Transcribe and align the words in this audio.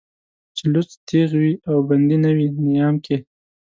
چې 0.55 0.63
لوڅ 0.73 0.89
تېغ 1.07 1.29
وي 1.39 1.53
او 1.69 1.77
بندي 1.87 2.17
نه 2.23 2.31
وي 2.37 2.47
نيام 2.71 2.95
کې 3.05 3.17